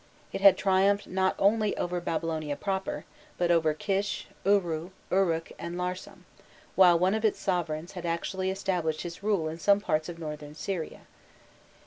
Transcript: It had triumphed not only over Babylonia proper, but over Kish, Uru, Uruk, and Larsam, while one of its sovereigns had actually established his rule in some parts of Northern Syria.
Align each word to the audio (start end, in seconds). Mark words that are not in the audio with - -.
It 0.33 0.41
had 0.41 0.57
triumphed 0.57 1.05
not 1.05 1.35
only 1.37 1.77
over 1.77 2.01
Babylonia 2.01 2.55
proper, 2.55 3.05
but 3.37 3.51
over 3.51 3.75
Kish, 3.75 4.25
Uru, 4.43 4.89
Uruk, 5.11 5.51
and 5.59 5.75
Larsam, 5.77 6.25
while 6.73 6.97
one 6.97 7.13
of 7.13 7.23
its 7.23 7.37
sovereigns 7.39 7.91
had 7.91 8.03
actually 8.07 8.49
established 8.49 9.01
his 9.03 9.21
rule 9.21 9.47
in 9.47 9.59
some 9.59 9.79
parts 9.79 10.09
of 10.09 10.17
Northern 10.17 10.55
Syria. 10.55 11.01